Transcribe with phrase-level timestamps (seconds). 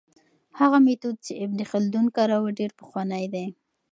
[0.59, 3.47] هغه میتود چې ابن خلدون کاروه ډېر پخوانی دی.